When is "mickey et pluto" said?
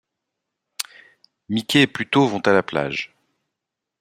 1.47-2.25